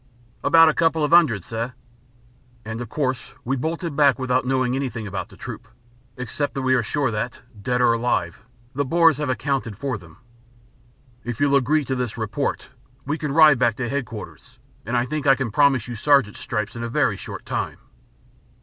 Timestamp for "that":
6.55-6.63, 7.11-7.41